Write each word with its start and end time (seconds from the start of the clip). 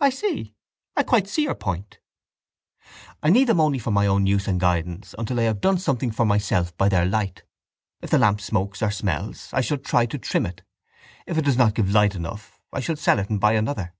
—I 0.00 0.08
see. 0.08 0.54
I 0.96 1.02
quite 1.02 1.28
see 1.28 1.42
your 1.42 1.54
point. 1.54 1.98
—I 3.22 3.28
need 3.28 3.48
them 3.48 3.60
only 3.60 3.78
for 3.78 3.90
my 3.90 4.06
own 4.06 4.26
use 4.26 4.48
and 4.48 4.58
guidance 4.58 5.14
until 5.18 5.38
I 5.38 5.42
have 5.42 5.60
done 5.60 5.76
something 5.76 6.10
for 6.10 6.24
myself 6.24 6.74
by 6.78 6.88
their 6.88 7.04
light. 7.04 7.42
If 8.00 8.08
the 8.08 8.16
lamp 8.18 8.40
smokes 8.40 8.80
or 8.80 8.90
smells 8.90 9.50
I 9.52 9.60
shall 9.60 9.76
try 9.76 10.06
to 10.06 10.16
trim 10.16 10.46
it. 10.46 10.62
If 11.26 11.36
it 11.36 11.44
does 11.44 11.58
not 11.58 11.74
give 11.74 11.90
light 11.92 12.14
enough 12.14 12.62
I 12.72 12.80
shall 12.80 12.96
sell 12.96 13.18
it 13.18 13.28
and 13.28 13.38
buy 13.38 13.52
another. 13.52 13.92